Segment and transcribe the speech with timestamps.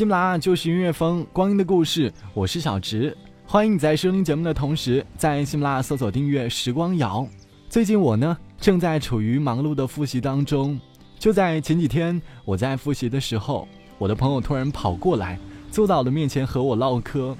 [0.00, 3.14] 喜马拉雅就是音乐风，光阴的故事，我是小植，
[3.44, 7.28] 欢迎你在收听节目的同时，在喜马拉雅搜索订阅时光谣。
[7.68, 10.80] 最近我呢，正在处于忙碌的复习当中。
[11.18, 13.68] 就在前几天，我在复习的时候，
[13.98, 15.38] 我的朋友突然跑过来，
[15.70, 17.36] 坐到我的面前和我唠嗑，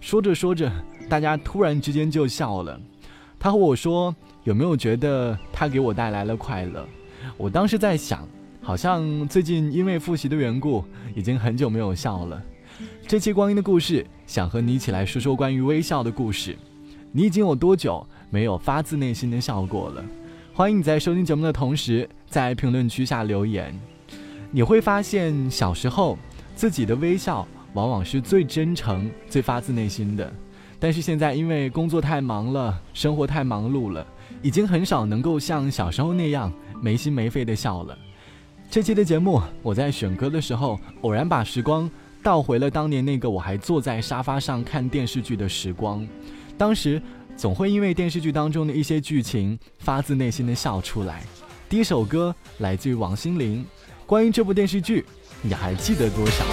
[0.00, 0.68] 说着说着，
[1.08, 2.76] 大家突然之间就笑了。
[3.38, 6.84] 他和我说：“有没有觉得他给我带来了快乐？”
[7.38, 8.26] 我当时在想。
[8.70, 10.84] 好像最近因为复习的缘故，
[11.16, 12.40] 已经很久没有笑了。
[13.04, 16.56] 这期光阴的故事，想和你一起来说说关于微笑的故事。
[17.10, 20.04] 你已经有多久没有发自内心的笑过了？
[20.54, 23.74] 欢迎你在收听节目的同时，在评论区下留言。
[24.52, 26.16] 你会发现，小时候
[26.54, 30.32] 自己的微笑往往是最真诚、最发自内心的。
[30.78, 34.06] 但是现在因为工作太忙了，生活太忙碌了，
[34.42, 37.98] 已经很少能够像小时候那样没心没肺的笑了。
[38.70, 41.90] 这期的节目，我在选歌的时候，偶然把时光
[42.22, 46.06] 倒回了当年那个我还坐在沙发上看电视剧的时光。
[46.56, 47.02] 当时
[47.36, 51.24] 总会因为电视剧当中的一些剧情，发自内心的笑出来。
[51.68, 53.66] 第一首歌来自于王心凌，
[54.06, 55.04] 关于这部电视剧，
[55.42, 56.44] 你还记得多少？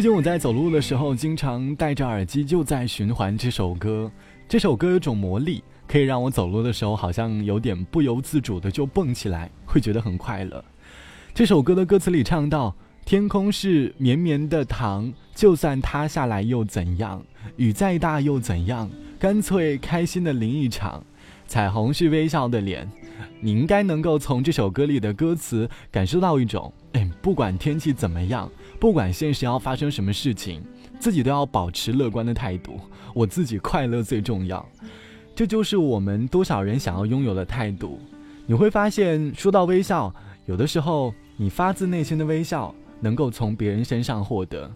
[0.00, 4.10] 最近我在走路的时候，经常戴着耳机就在循环这首歌。
[4.48, 10.64] 这首歌有种魔力，可以让我走路的时候好像有点不由自主的就蹦起来，会觉得很快乐。
[11.34, 12.74] 这首歌的歌词里唱到
[13.04, 17.22] ：“天空是绵绵的糖，就算塌下来又怎样？
[17.56, 18.90] 雨再大又怎样？
[19.18, 21.04] 干脆开心的淋一场。
[21.46, 22.90] 彩虹是微笑的脸。”
[23.42, 30.62] 你应该能够从这首歌里的歌词感受到一种，哎，不管天气怎么样，不管现实要发生什么事情，
[30.98, 32.80] 自己都要保持乐观的态度。
[33.12, 34.66] 我自己快乐最重要，
[35.34, 38.00] 这就是我们多少人想要拥有的态度。
[38.46, 40.12] 你会发现，说到微笑，
[40.46, 44.70] 有的时候你发自内心的微笑能够从别人身上获得。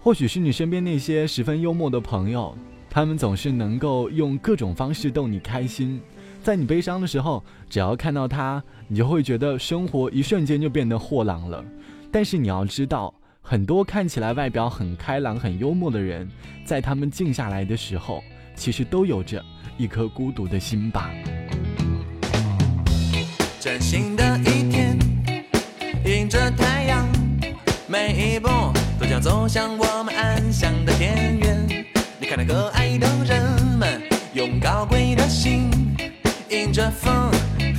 [0.00, 2.52] 或许是你身边那些十分幽默的朋友，
[2.90, 6.00] 他们总是能够用各种方式逗你开心。
[6.42, 11.64] 在你悲伤的时候，只要看到他，你就会觉得生活一瞬间就变得豁朗了。
[12.10, 13.12] 但是你要知道，
[13.48, 16.28] 很多看起来外表很开朗、很幽默的人，
[16.64, 18.20] 在他们静下来的时候，
[18.56, 19.40] 其实都有着
[19.78, 21.08] 一颗孤独的心吧。
[23.60, 24.98] 崭新的一天，
[26.04, 27.06] 迎着太阳，
[27.86, 28.48] 每一步
[28.98, 31.86] 都将走向我们安详的田园。
[32.18, 34.02] 你看那可爱的人们，
[34.34, 35.70] 用高贵的心。
[36.50, 37.30] 迎着风，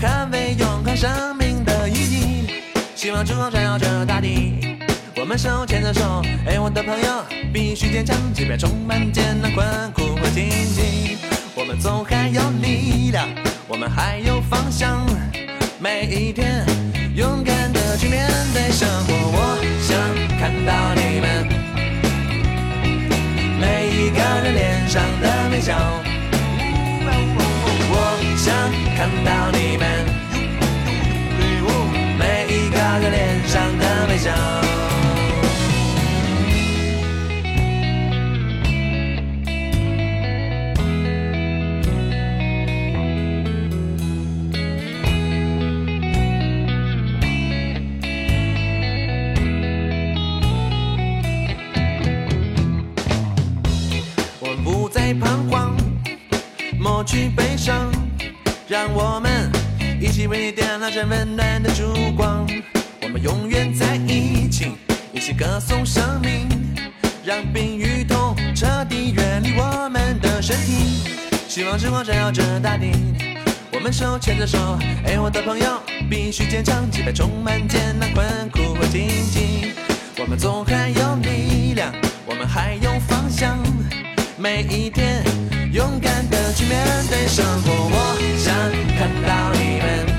[0.02, 2.48] 捍卫永恒生命的意义。
[2.96, 4.54] 希望之光照耀着大地，
[5.20, 6.22] 我们手牵着手。
[6.46, 11.18] 哎，我的朋友，必须坚强，即便充满艰难困苦和荆棘。
[11.56, 13.28] 我们总还有力量，
[13.68, 15.04] 我们还有方向。
[15.80, 16.64] 每一天，
[17.16, 19.14] 勇敢的去面对生活。
[19.34, 19.98] 我想
[20.38, 21.48] 看到你们
[23.60, 25.76] 每一个人脸上的微笑。
[27.90, 27.94] 我
[28.38, 28.54] 想
[28.96, 29.84] 看到你们
[32.20, 34.87] 每一个人脸上的微笑。
[60.48, 62.48] 你点亮这温暖的烛光，
[63.02, 64.72] 我们永远在一起，
[65.12, 66.48] 一起歌颂生命，
[67.26, 71.04] 让病与痛彻底远离我们的身体。
[71.50, 72.94] 希望之光照耀着大地，
[73.74, 74.58] 我们手牵着手，
[75.06, 79.74] 哎，我的朋友，必须坚强，即便充满艰难困苦和荆棘，
[80.18, 81.94] 我们总还有力量，
[82.26, 83.58] 我们还有方向，
[84.38, 85.22] 每一天。
[85.74, 86.80] 勇敢的去面
[87.10, 88.56] 对生活，我想
[88.98, 90.17] 看到你们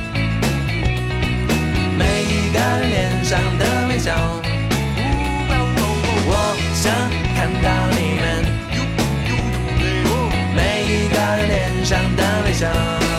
[2.51, 4.11] 每个人脸上的微笑。
[6.27, 6.91] 我想
[7.37, 8.25] 看到你们
[10.57, 13.18] 每一个人脸上的微笑。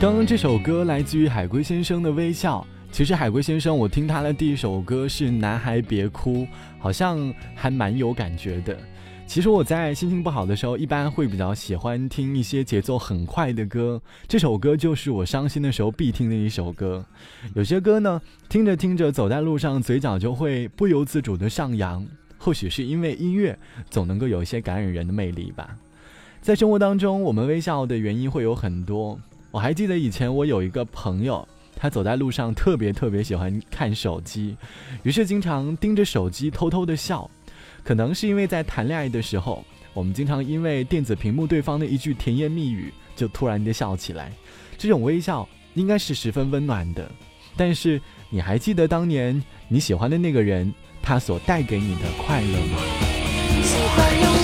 [0.00, 2.66] 刚刚这首歌来自于海龟先生的《微笑》。
[2.90, 6.36] 其实海龟先生，我听他的第一首歌是《男孩别哭》，
[6.78, 8.74] 好像还蛮有感觉的。
[9.26, 14.00] 其实我在心情不好的时候，一般会比较喜欢听一些节奏很快的歌。
[14.26, 17.04] 这首歌就是我伤心的时候必听的一首歌。
[17.54, 22.06] 有些歌呢，听着听着，走在路上，嘴角就会不由自主的上扬。
[22.38, 23.58] 或许是因为音乐
[23.90, 25.76] 总能够有一些感染人的魅力吧。
[26.40, 29.20] 在生活当中，我们微笑的原因会有很多。
[29.50, 34.56] 我还记得以前我有一个朋友，他走在路上特别特别喜欢看手机，
[35.02, 37.28] 于是经常盯着手机偷偷的笑。
[37.82, 39.64] 可能是因为在谈恋爱的时候，
[39.94, 44.30] 我们经常因为电子屏幕对方的一句甜言蜜语，就突然的笑起来。
[44.78, 47.10] 这种微笑应该是十分温暖的。
[47.56, 54.39] 但是你还记得当年你喜欢的那个人，他所带给你的快乐吗？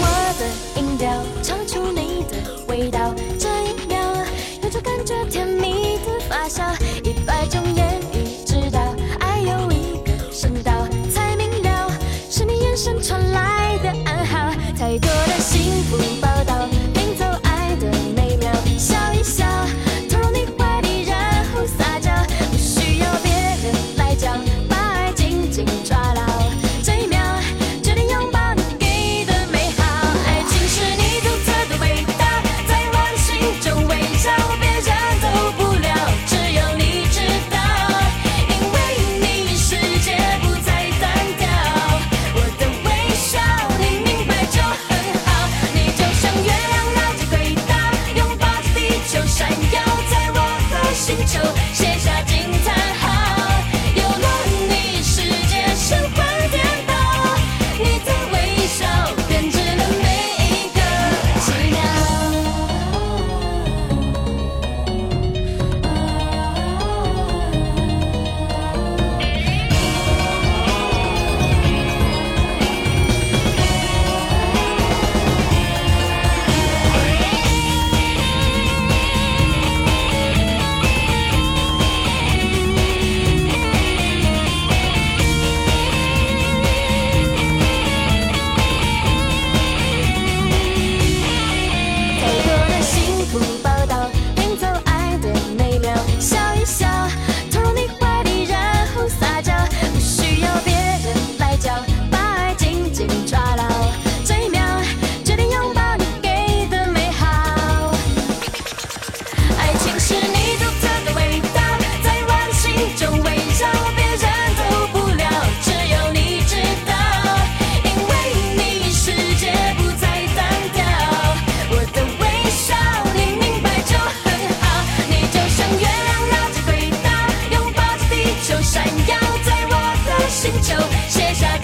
[131.08, 131.55] 卸下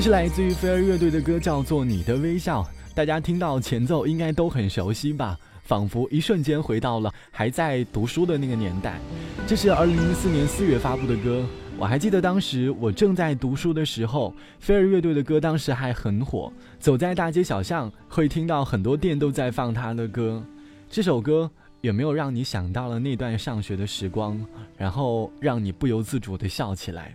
[0.00, 2.62] 这是来自于飞儿乐队的歌，叫做《你的微笑》。
[2.94, 5.38] 大家听到前奏应该都很熟悉吧？
[5.62, 8.98] 仿佛一瞬间回到了还在读书的那个年代。
[9.46, 11.44] 这是二零零四年四月发布的歌，
[11.76, 20.42] 我还记得当时我正在读书的时候，飞儿乐队的歌当时还很火，走在大街小巷会听到很多店都在放他的歌。
[20.88, 21.50] 这首歌
[21.82, 24.42] 有没有让你想到了那段上学的时光，
[24.78, 27.14] 然后让你不由自主的笑起来？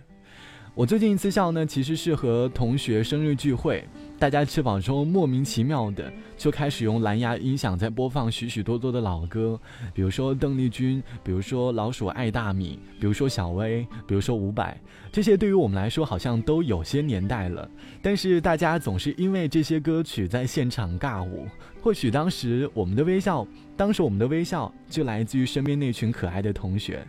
[0.76, 3.82] 我最近一次笑呢，其实是和同学生日聚会，
[4.18, 9.58] 大家吃饱之后莫名其妙的就开始用蓝牙音响在播放许许多多的老歌，
[9.94, 14.76] 比如说邓丽君，比如说老鼠爱大米，比如说小薇，比如说伍佰，
[15.10, 17.66] 这些对于我们来说好像都有些年代了，
[18.02, 21.48] 但是大家总是因为这些歌曲在现场尬舞。
[21.80, 23.46] 或许当时我们的微笑，
[23.78, 27.02] 当时我们的微笑就来自于身边那群可爱的同学。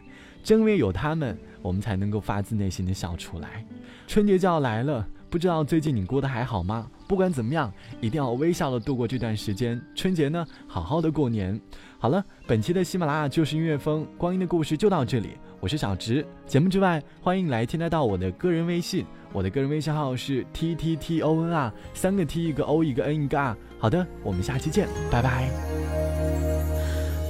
[0.48, 3.66] 正因为有他们，我们才能够发自内心的笑出来。
[4.08, 6.90] 春节就要来了，不知道最近你过得还好吗？
[7.06, 9.78] 不管怎么样，一定要微笑的度过这段时间。
[9.94, 11.60] 春节呢，好好的过年。
[12.00, 15.32] 好了，本期的喜马拉雅就是音乐风光阴的故事就到这里。
[15.60, 16.26] 我是小直。
[16.46, 23.54] 节目之外，欢迎来添加到我的个人微信，我的个人微信号是 t t t o n r，三个 t 一个 o 一个 n 一个 r。
[23.80, 25.50] 好的，我们下期见，拜拜。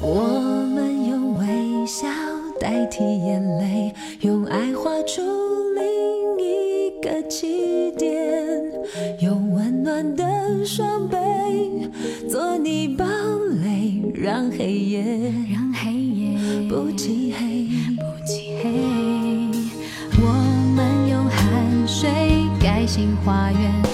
[0.04, 0.47] 我。
[2.60, 5.22] 代替眼泪，用爱画出
[5.76, 8.12] 另一个起点，
[9.22, 10.26] 用温暖的
[10.66, 11.18] 双臂
[12.30, 13.06] 做你堡
[13.64, 15.04] 垒，让黑夜
[15.52, 18.70] 让黑夜不漆黑不漆黑。
[20.20, 20.26] 我
[20.76, 22.10] 们用汗水
[22.62, 23.87] 盖新花园，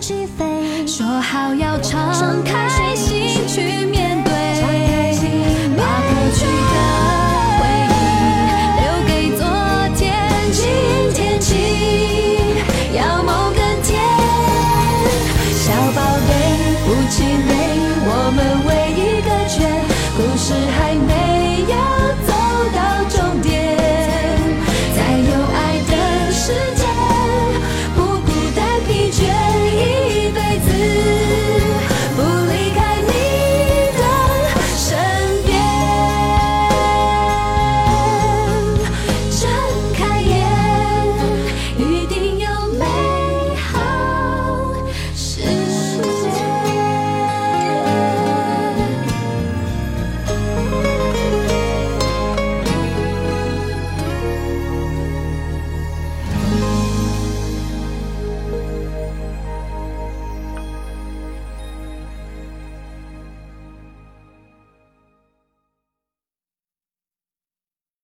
[0.00, 0.86] 起飞。
[0.86, 4.32] 说好要敞开心去面对。
[5.76, 7.13] 把过去的